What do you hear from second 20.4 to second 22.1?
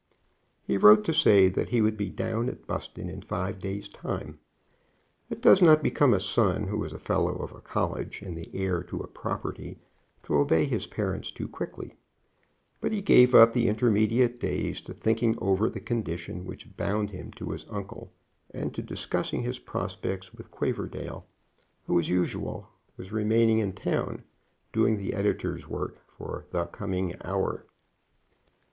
Quaverdale, who, as